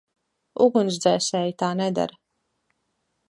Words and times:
Ugunsdzēsēji 0.67 1.53
tā 1.63 1.69
nedara. 1.81 2.19